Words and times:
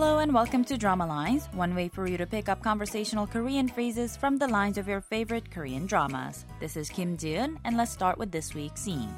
Hello 0.00 0.18
and 0.18 0.34
welcome 0.34 0.64
to 0.64 0.76
Drama 0.76 1.06
Lines, 1.06 1.48
one 1.52 1.74
way 1.74 1.88
for 1.88 2.08
you 2.08 2.16
to 2.16 2.26
pick 2.26 2.48
up 2.48 2.60
conversational 2.62 3.26
Korean 3.26 3.68
phrases 3.68 4.16
from 4.16 4.36
the 4.38 4.48
lines 4.48 4.78
of 4.78 4.88
your 4.88 5.00
favorite 5.00 5.50
Korean 5.52 5.86
dramas. 5.86 6.44
This 6.58 6.76
is 6.76 6.88
Kim 6.88 7.16
Jiun, 7.16 7.58
and 7.64 7.76
let's 7.76 7.92
start 7.92 8.18
with 8.18 8.32
this 8.32 8.54
week's 8.54 8.80
scene. 8.80 9.14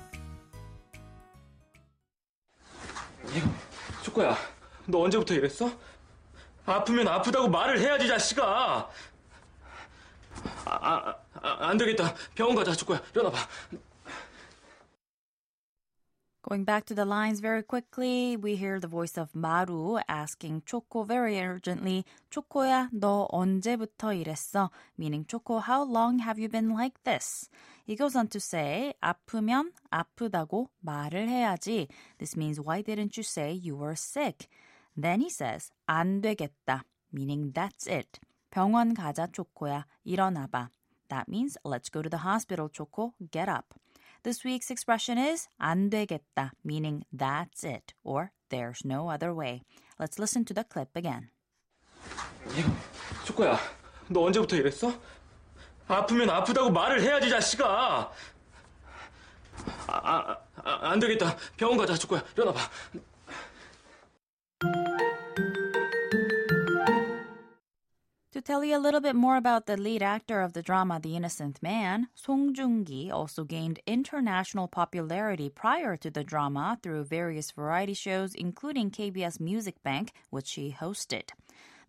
초코야, 4.03 4.37
너 4.87 5.01
언제부터 5.01 5.35
이랬어? 5.35 5.71
아프면 6.67 7.09
아프다고 7.09 7.49
말을 7.49 7.81
해야지, 7.81 8.07
자식아. 8.07 8.89
아, 10.67 10.71
아, 10.71 11.15
아, 11.41 11.69
안 11.69 11.79
되겠다. 11.79 12.15
병원 12.35 12.55
가자, 12.57 12.75
초코야. 12.75 13.01
일어나봐. 13.15 13.39
Going 16.49 16.65
back 16.65 16.87
to 16.87 16.95
the 16.95 17.05
lines 17.05 17.41
very 17.41 17.63
quickly, 17.63 18.37
we 18.37 18.57
hear 18.57 18.81
the 18.81 18.87
voice 18.87 19.19
of 19.19 19.35
Maru 19.35 19.99
asking 20.09 20.63
Choco 20.65 21.03
very 21.03 21.39
urgently, 21.39 22.05
초코야, 22.31 22.89
너 22.93 23.29
언제부터 23.31 24.15
이랬어? 24.15 24.71
Meaning, 24.97 25.27
Choco, 25.29 25.59
how 25.59 25.83
long 25.83 26.21
have 26.21 26.39
you 26.39 26.49
been 26.49 26.71
like 26.71 27.03
this? 27.05 27.51
He 27.85 27.97
goes 27.97 28.17
on 28.17 28.29
to 28.29 28.41
say, 28.41 28.95
아프면 29.03 29.73
아프다고 29.91 30.69
말을 30.81 31.29
해야지. 31.29 31.89
This 32.19 32.35
means, 32.35 32.59
why 32.61 32.83
didn't 32.83 33.19
you 33.19 33.25
say 33.25 33.53
you 33.53 33.77
were 33.77 33.95
sick? 33.95 34.49
Then 34.97 35.21
he 35.21 35.29
says, 35.29 35.71
안 35.87 36.23
되겠다, 36.23 36.85
meaning 37.13 37.53
that's 37.53 37.87
it. 37.87 38.21
병원 38.51 38.95
가자, 38.95 39.27
초코야. 39.27 39.85
일어나봐. 40.05 40.71
That 41.09 41.29
means, 41.29 41.59
let's 41.65 41.91
go 41.91 42.01
to 42.01 42.09
the 42.09 42.23
hospital, 42.25 42.71
초코. 42.71 43.13
Get 43.31 43.51
up. 43.51 43.75
This 44.24 44.46
week's 44.46 44.72
expression 44.72 45.18
is 45.18 45.50
안 45.60 45.90
되겠다, 45.90 46.54
meaning 46.64 47.04
that's 47.14 47.66
it, 47.66 47.94
or 48.06 48.32
there's 48.50 48.86
no 48.86 49.10
other 49.10 49.34
way. 49.34 49.64
Let's 50.00 50.18
listen 50.18 50.46
to 50.46 50.54
the 50.54 50.64
clip 50.64 50.96
again. 50.96 51.30
초코야, 53.26 53.60
너 54.08 54.22
언제부터 54.22 54.56
이랬어? 54.56 54.94
아프면 55.90 56.30
아프다고 56.30 56.72
말을 56.72 57.02
해야지, 57.02 57.30
자식아. 57.30 57.66
아, 59.88 59.94
아, 59.94 60.38
아, 60.56 60.92
안 60.92 61.00
되겠다. 61.00 61.36
병원 61.58 61.78
가자, 61.78 61.96
초코야. 61.96 62.24
일어나봐. 62.34 62.60
Tell 68.44 68.64
you 68.64 68.76
a 68.76 68.80
little 68.80 69.00
bit 69.00 69.16
more 69.16 69.38
about 69.38 69.68
the 69.68 69.78
lead 69.78 70.04
actor 70.04 70.42
of 70.42 70.52
the 70.52 70.62
drama 70.62 71.00
The 71.00 71.16
Innocent 71.16 71.64
Man, 71.64 72.10
Song 72.14 72.54
Joong-gi 72.54 73.10
also 73.10 73.46
gained 73.46 73.80
international 73.88 74.68
popularity 74.68 75.50
prior 75.50 75.96
to 75.98 76.12
the 76.12 76.26
drama 76.26 76.78
through 76.84 77.06
various 77.06 77.52
variety 77.52 77.94
shows 77.94 78.36
including 78.36 78.92
KBS 78.92 79.40
Music 79.40 79.82
Bank, 79.82 80.12
which 80.30 80.52
he 80.54 80.76
hosted. 80.78 81.30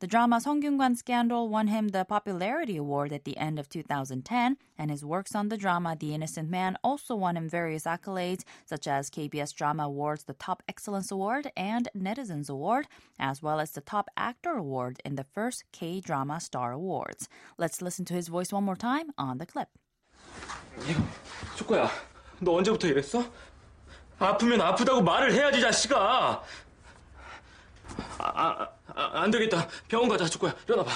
The 0.04 0.08
drama 0.08 0.36
Sungkyunkwan 0.36 0.98
Scandal 0.98 1.48
won 1.48 1.68
him 1.68 1.88
the 1.88 2.04
Popularity 2.04 2.76
Award 2.76 3.10
at 3.10 3.24
the 3.24 3.38
end 3.38 3.58
of 3.58 3.70
2010, 3.70 4.58
and 4.76 4.90
his 4.90 5.02
works 5.02 5.34
on 5.34 5.48
the 5.48 5.56
drama 5.56 5.96
The 5.98 6.12
Innocent 6.12 6.50
Man 6.50 6.76
also 6.84 7.14
won 7.14 7.38
him 7.38 7.48
various 7.48 7.84
accolades, 7.84 8.42
such 8.66 8.86
as 8.86 9.08
KBS 9.08 9.54
Drama 9.54 9.84
Awards 9.84 10.24
the 10.24 10.34
Top 10.34 10.62
Excellence 10.68 11.10
Award 11.10 11.50
and 11.56 11.88
Netizens 11.96 12.50
Award, 12.50 12.86
as 13.18 13.42
well 13.42 13.58
as 13.58 13.70
the 13.70 13.80
Top 13.80 14.10
Actor 14.14 14.50
Award 14.50 15.00
in 15.06 15.14
the 15.14 15.24
first 15.24 15.64
K 15.72 16.00
Drama 16.00 16.38
Star 16.38 16.72
Awards. 16.72 17.26
Let's 17.56 17.80
listen 17.80 18.04
to 18.04 18.12
his 18.12 18.28
voice 18.28 18.52
one 18.52 18.64
more 18.64 18.76
time 18.76 19.10
on 19.16 19.38
the 19.38 19.46
clip. 19.46 19.68
초코야, 21.56 21.88
너 22.40 22.56
언제부터 22.56 22.88
이랬어? 22.88 23.24
아프면 24.18 24.60
아프다고 24.60 25.00
말을 25.00 25.32
해야지 25.32 25.62
자식아. 25.62 26.42
아, 28.18 28.32
아. 28.34 28.83
아, 28.94 29.22
안 29.22 29.30
되겠다. 29.30 29.68
병원 29.88 30.08
가자. 30.08 30.26
초코야. 30.26 30.54
일어나봐. 30.68 30.90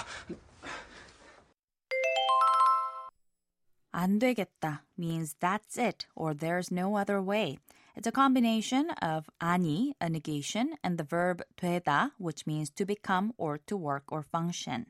안 3.90 4.18
되겠다 4.20 4.84
means 4.96 5.34
that's 5.40 5.76
it 5.76 6.06
or 6.14 6.32
there's 6.32 6.70
no 6.70 6.96
other 6.96 7.20
way. 7.20 7.58
It's 7.96 8.06
a 8.06 8.12
combination 8.12 8.90
of 9.02 9.28
아니, 9.40 9.94
a 10.00 10.08
negation, 10.08 10.76
and 10.84 10.98
the 10.98 11.04
verb 11.04 11.42
되다, 11.56 12.12
which 12.18 12.46
means 12.46 12.70
to 12.76 12.86
become 12.86 13.32
or 13.36 13.58
to 13.66 13.76
work 13.76 14.04
or 14.12 14.22
function. 14.22 14.86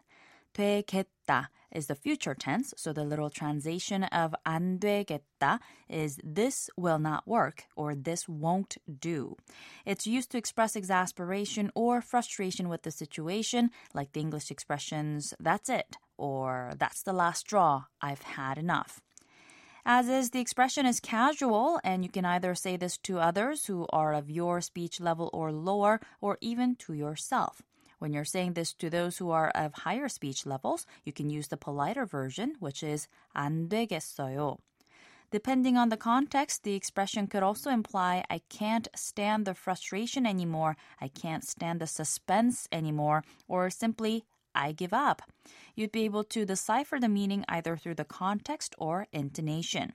되겠다 0.58 1.48
is 1.72 1.88
the 1.88 1.96
future 1.96 2.36
tense, 2.36 2.74
so 2.78 2.94
the 2.94 3.04
little 3.04 3.30
translation 3.30 4.04
of 4.06 4.36
안 4.46 4.80
되겠다 4.80 5.60
is 5.90 6.20
this 6.24 6.70
will 6.78 7.00
not 7.00 7.28
work 7.28 7.66
or 7.76 7.96
this 7.96 8.30
won't 8.30 8.78
do. 9.00 9.36
It's 9.86 10.06
used 10.06 10.32
to 10.32 10.38
express 10.38 10.76
exasperation 10.76 11.72
or 11.74 12.02
frustration 12.02 12.70
with 12.70 12.84
the 12.84 12.92
situation, 12.92 13.72
like 13.94 14.14
the 14.14 14.22
English 14.22 14.52
expressions 14.52 15.34
that's 15.40 15.70
it 15.70 15.98
or 16.18 16.74
that's 16.78 17.02
the 17.02 17.14
last 17.14 17.40
straw, 17.40 17.86
I've 18.02 18.22
had 18.22 18.58
enough. 18.58 19.02
As 19.86 20.08
is, 20.08 20.30
the 20.30 20.40
expression 20.40 20.86
is 20.86 21.02
casual, 21.02 21.80
and 21.84 22.06
you 22.06 22.10
can 22.10 22.24
either 22.24 22.56
say 22.56 22.78
this 22.78 22.98
to 23.00 23.20
others 23.20 23.66
who 23.66 23.86
are 23.92 24.14
of 24.14 24.30
your 24.30 24.62
speech 24.62 25.02
level 25.02 25.30
or 25.34 25.52
lower, 25.52 26.00
or 26.22 26.38
even 26.40 26.78
to 26.78 26.94
yourself. 26.94 27.62
When 28.00 28.12
you're 28.14 28.26
saying 28.26 28.54
this 28.54 28.74
to 28.74 28.90
those 28.90 29.18
who 29.18 29.32
are 29.32 29.50
of 29.56 29.74
higher 29.74 30.10
speech 30.10 30.46
levels, 30.46 30.86
you 31.04 31.14
can 31.14 31.30
use 31.30 31.48
the 31.48 31.58
politer 31.58 32.06
version, 32.06 32.56
which 32.60 32.84
is 32.84 33.08
안 33.36 33.70
되겠어요. 33.70 34.58
Depending 35.32 35.78
on 35.78 35.90
the 35.90 35.98
context, 35.98 36.64
the 36.64 36.76
expression 36.76 37.26
could 37.26 37.42
also 37.42 37.72
imply 37.72 38.24
I 38.30 38.42
can't 38.50 38.88
stand 38.96 39.46
the 39.46 39.56
frustration 39.56 40.28
anymore, 40.28 40.78
I 41.02 41.08
can't 41.08 41.44
stand 41.44 41.80
the 41.80 41.88
suspense 41.88 42.68
anymore, 42.72 43.24
or 43.48 43.72
simply 43.72 44.26
I 44.54 44.74
give 44.74 44.94
up. 44.94 45.24
You'd 45.76 45.92
be 45.92 46.06
able 46.06 46.24
to 46.26 46.46
decipher 46.46 47.00
the 47.00 47.10
meaning 47.10 47.46
either 47.48 47.78
through 47.78 47.96
the 47.96 48.06
context 48.06 48.76
or 48.78 49.08
intonation. 49.12 49.94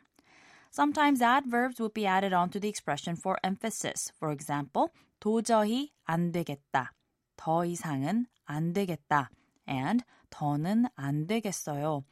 Sometimes 0.70 1.22
adverbs 1.22 1.78
would 1.80 1.94
be 1.94 2.06
added 2.06 2.32
onto 2.32 2.58
the 2.58 2.68
expression 2.68 3.14
for 3.14 3.38
emphasis. 3.44 4.10
For 4.18 4.32
example, 4.32 4.90
도저히 5.20 5.90
안 6.08 6.32
되겠다. 6.32 6.90
더 7.36 7.64
이상은 7.64 8.26
안 8.44 8.72
되겠다. 8.72 9.30
And 9.68 10.04
더는 10.30 10.86
안 10.94 11.26
되겠어요. 11.26 12.04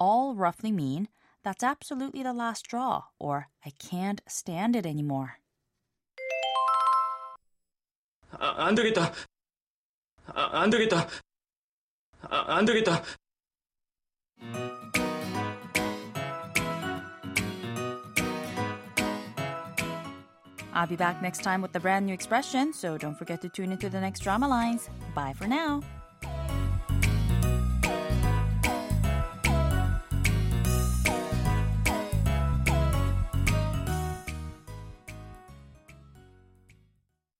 All 0.00 0.34
roughly 0.36 0.72
mean 0.72 1.06
that's 1.42 1.62
absolutely 1.62 2.22
the 2.22 2.32
last 2.32 2.66
straw 2.66 3.02
or 3.18 3.48
I 3.64 3.72
can't 3.78 4.20
stand 4.28 4.76
it 4.76 4.86
anymore. 4.86 5.38
아, 8.30 8.66
안 8.66 8.74
되겠다. 8.74 9.12
아, 10.26 10.60
안 10.60 10.70
되겠다. 10.70 11.06
아, 12.22 12.56
안 12.56 12.64
되겠다. 12.64 13.02
I'll 20.79 20.87
be 20.87 20.95
back 20.95 21.21
next 21.21 21.43
time 21.43 21.61
with 21.61 21.75
a 21.75 21.79
brand 21.81 22.05
new 22.05 22.13
expression, 22.13 22.71
so 22.71 22.97
don't 22.97 23.13
forget 23.13 23.41
to 23.41 23.49
tune 23.49 23.73
into 23.73 23.89
the 23.89 23.99
next 23.99 24.21
drama 24.21 24.47
lines. 24.47 24.89
Bye 25.13 25.33
for 25.35 25.45
now. 25.45 25.81